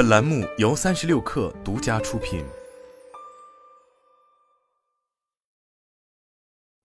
[0.00, 2.42] 本栏目由三十六氪独家出品。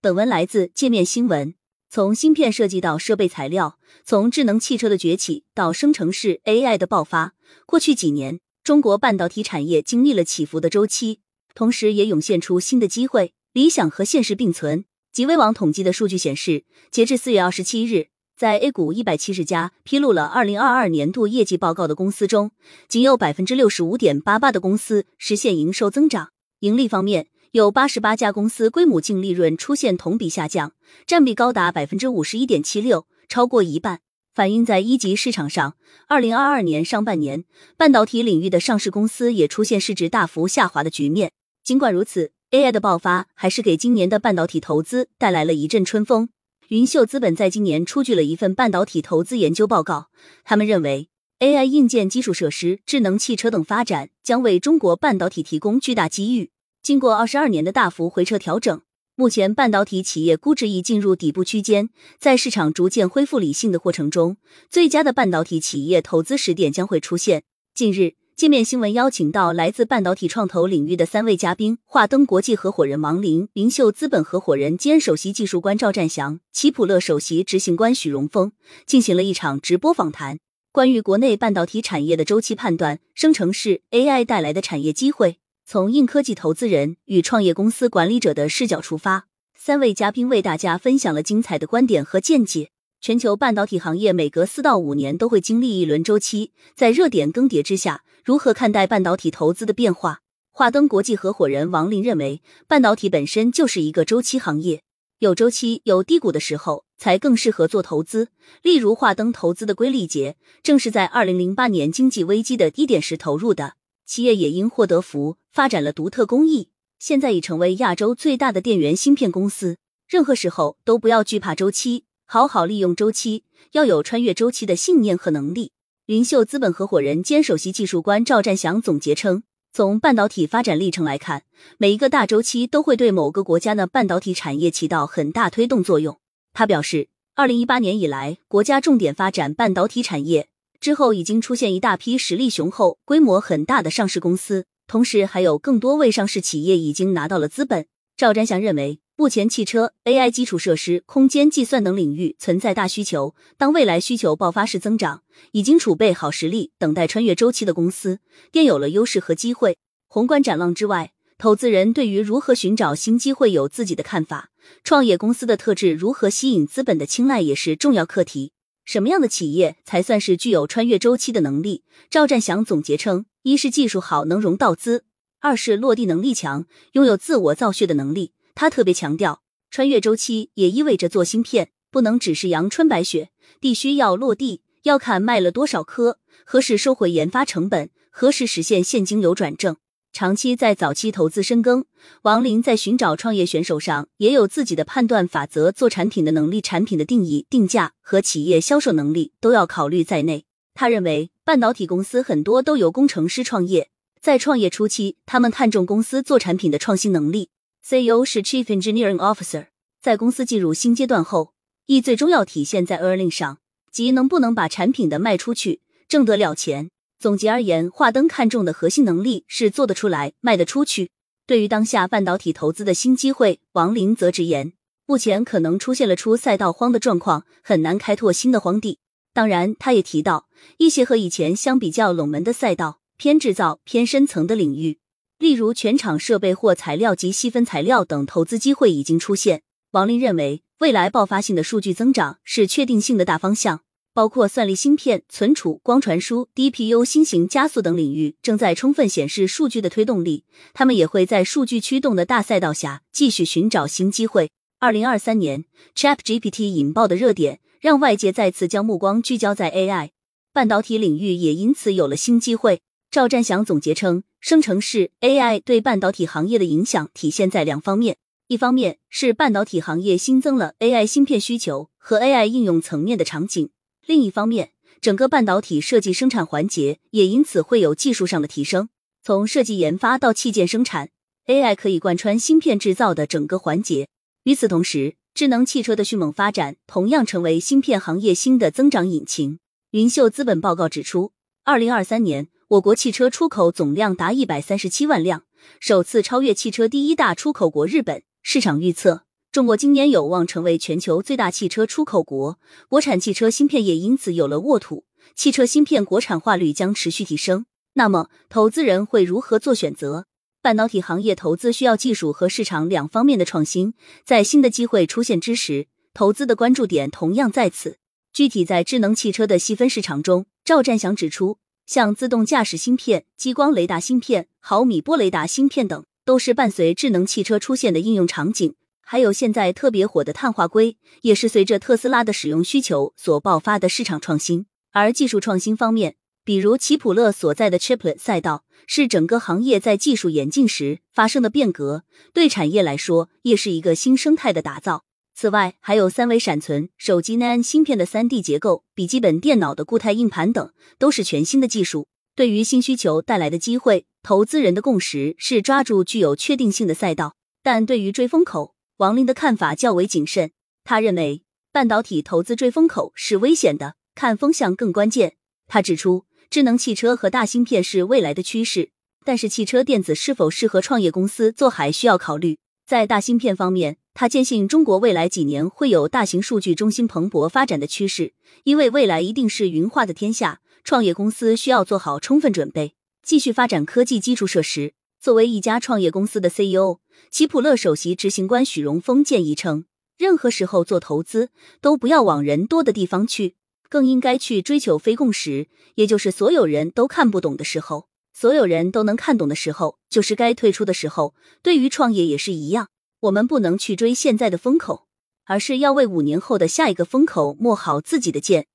[0.00, 1.54] 本文来自界面新闻。
[1.90, 7.34] 从芯片设计到设备材料，从智能汽车的崛起到生成式 AI 的爆发，
[7.66, 11.20] 过去几年，中国半导体产业经历了起伏的周期，
[11.54, 13.34] 同时也涌现出新的机会。
[13.52, 14.86] 理想和现实并存。
[15.12, 18.08] 极微网统计的数据显示，截至四月二十七日，
[18.42, 22.50] 在 A 股一百七十家披露了二零二二年度业绩报告的公司中，
[22.88, 26.30] 仅有百分之六十五点八八的公司实现营收增长。
[26.58, 30.72] 盈利方面，有八十八家公司规模净利润出现同比下降，
[31.06, 34.00] 占比高达百分之五十一点七六，超过一半。
[34.34, 35.76] 反映在一级市场上，
[36.08, 37.44] 二零二二年上半年，
[37.76, 41.30] 半导体领域的上市公司也出现市值大幅下滑的局面。
[41.62, 46.30] 尽管如此，AI 的爆发还是给今年的半导体投资带来了一阵春风。
[46.68, 50.06] 云秀资本在今年出具了一份半导体投资研究报告，
[50.44, 51.08] 他们认为
[51.40, 56.50] AI 硬件基础设施、智能汽车等发展将为中国半导体提供巨大机遇。
[56.82, 58.80] 经过二十二年的大幅回撤调整，
[59.16, 61.90] 目前半导体企业估值已进入底部区间。
[62.18, 64.36] 在市场逐渐恢复理性的过程中，
[64.70, 67.42] 最佳的半导体企业投资时点将会出现。
[67.74, 78.52] 近日，界面新闻邀请到来自半导体创投领域的三位嘉宾：华登国际合伙人王林、云秀资本合伙人兼首席技术官赵占祥、奇普勒首席执行官许荣峰，
[78.84, 80.38] 进行了一场直播访谈，
[80.72, 85.36] 关于国内半导体产业的周期判断、生成式 AI 带来的产业机会。
[85.64, 92.70] 从硬科技投资人与创业公司管理者的视角出发，三位嘉宾为大家分享了精彩的观点和见解。
[93.00, 100.20] 全球半导体行业每隔四到五年都会经历一轮周期，在热点更迭之下，如何看待半导体投资的变化？
[100.52, 104.84] 华登国际合伙人王林认为，半导体本身就是一个周期行业，
[105.18, 108.28] 有周期、有低谷的时候才更适合做投资。
[108.62, 113.74] 例如，华登投资的硅力捷，正是在二零零八年经济危机的低点时投入的。
[114.06, 116.68] 企业也因祸得福，发展了独特工艺，
[117.00, 119.78] 现在已成为亚洲最大的电源芯片公司。
[120.06, 125.72] 任何时候都不要惧怕周期，好好利用周期，要有穿越周期的信念和能力。
[126.06, 131.44] 云秀资本合伙人兼首席技术官赵占祥总结称，从半导体发展历程来看，
[131.78, 136.18] 每一个大周期都会对某个国家的半导体产业起到很大推动作用。
[136.52, 140.48] 他表示，二零一八年以来，国家重点发展半导体产业。
[140.80, 147.86] 之后已经出现一大批实力雄厚、规模很大的上市公司，同时还有更多未上市企业已经拿到了资本。
[148.16, 159.76] 赵占祥认为，目前汽车、AI 基础设施、空间计算等领域存在大需求，当未来需求爆发式增长，已经储备好实力，等待穿越周期的公司便有了优势和机会。
[160.08, 164.48] 宏观展望之外，投资人对于如何寻找新机会有自己的看法，
[164.82, 168.52] 创业公司的特质如何吸引资本的青睐也是重要课题。
[168.86, 171.84] 什么样的企业才算是具有穿越周期的能力？
[172.08, 175.02] 赵占祥总结称：一是技术好，能融到资；
[175.40, 178.32] 二是落地能力强，拥有自我造血的能力。
[178.54, 183.30] 他特别强调，穿越周期也意味着做芯片不能只是阳春白雪，
[183.60, 189.76] 必须要落地，要看卖了多少颗，何时收回研发成本，何时实现现金流转正。
[190.12, 191.86] 长期在早期投资深耕，
[192.22, 200.44] 王林在寻找创业选手上也有自己的判断法则，做产品的能力、产品的定义、定价和企业销售能力都要考虑在内。
[200.74, 203.88] 他认为，半导体公司很多都由工程师创业，
[204.20, 207.48] 在创业初期，他们看重公司做产品的创新能力。
[207.84, 209.66] CEO 是 Chief Engineering Officer，
[210.00, 211.52] 在公司进入新阶段后，
[211.86, 213.58] 意最终要体现在 earning 上，
[213.90, 216.90] 即能不能把产品的卖出去，挣得了钱。
[217.18, 221.10] 总结而言，华登看重的核心能力是做得出来、卖得出去。
[221.44, 224.72] 对于当下半导体投资的新机会，王林则直言，
[225.06, 229.00] 目前可能出现了出赛道荒的状况，很难开拓新的荒地。
[229.34, 230.46] 当然，他也提到
[230.78, 234.98] 一些和以前相比较冷门的赛道，偏制造、偏深层的领域，
[235.42, 239.62] 例如全厂设备或材料及细分材料等投资机会已经出现。
[239.90, 243.80] 王林认为，未来爆发性的数据增长是确定性的大方向。
[244.14, 250.44] 包括算力芯片、存储、光传输、DPU、新型加速等领域，正在充分显示数据的推动力。
[250.74, 254.48] 他们也会在数据驱动的大赛道下继续寻找新机会。
[254.78, 255.64] 二零二三年
[255.96, 260.10] ，ChatGPT 引爆的热点让外界再次将目光聚焦在 AI，
[260.52, 262.80] 半导体领域也因此有了新机会。
[263.12, 268.16] 赵占祥总结称，生成式 AI 对半导体行业的影响体现在两方面：
[268.46, 273.68] 一方面是半导体行业新增了 AI 芯片需求和 AI 应用层面的场景。
[274.06, 274.70] 另一方面，
[275.02, 278.88] 整个半导体设计生产环节也因此会有技术上的提升。
[279.22, 281.10] 从设计研发到器件生产
[281.48, 284.08] ，AI 可以贯穿芯片制造的整个环节。
[284.44, 289.58] 与此同时，智能汽车的迅猛发展同样成为芯片行业新的增长引擎。
[289.90, 291.32] 云秀资本报告指出，
[291.64, 295.44] 二零二三年我国汽车出口总量达一百三十七万辆，
[295.78, 298.22] 首次超越汽车第一大出口国日本。
[298.40, 302.58] 市场预测，中国今年有望成为全球最大汽车出口国，
[302.88, 305.04] 国产汽车芯片也因此有了沃土，
[305.34, 307.66] 汽车芯片国产化率将持续提升。
[307.92, 310.24] 那么，投资人会如何做选择？
[310.62, 313.92] 半导体行业投资需要技术和市场两方面的创新，
[314.24, 317.98] 在新的机会出现之时，投资的关注点同样在此。
[318.32, 328.74] 具体在智能汽车的细分市场中，赵占祥指出，像自动驾驶芯片、激光雷达芯片、毫米波雷达芯片等，都是伴随智能汽车出现的应用场景。
[329.00, 334.66] 还有现在特别火的碳化硅，也是随着特斯拉的使用需求所爆发的市场创新。
[334.92, 345.04] 而技术创新方面，比如奇普勒所在的 Chiplet 赛道，是整个行业在技术演进时发生的变革，对产业来说也是一个新生态的打造。
[345.34, 352.06] 此外，还有三维闪存、手机 n a n 芯片的三 D 结构、笔记本电脑的固态硬盘等，都是全新的技术。
[352.34, 357.34] 对于新需求带来的机会，投资人的共识是抓住具有确定性的赛道。
[357.62, 360.52] 但对于追风口，王林的看法较为谨慎。
[360.84, 365.36] 他认为，半导体投资追风口是危险的，看风向更关键。
[365.66, 368.90] 他指出，智能汽车和大芯片是未来的趋势，
[369.24, 372.58] 但是汽车电子是否适合创业公司做，还需要考虑。
[372.86, 384.94] 在大芯片方面，他坚信中国未来几年会有大型数据中心蓬勃发展的趋势，因为未来一定是云化的天下，创业公司需要做好充分准备，继续发展科技基础设施。
[385.18, 386.98] 作为一家创业公司的 CEO，
[387.30, 389.84] 奇普勒首席执行官许荣峰建议称，
[390.18, 391.48] 任何时候做投资
[391.80, 393.54] 都不要往人多的地方去，
[393.88, 398.08] 更应该去追求非共识，也就是所有人都看不懂的时候。
[398.34, 401.34] 所有人都能看懂的时候，就是该退出的时候。
[401.62, 402.88] 对于创业也是一样，
[403.22, 405.06] 我们不能去追现在的风口，
[405.44, 408.66] 而是要为五年后的下一个风口磨好自己的剑。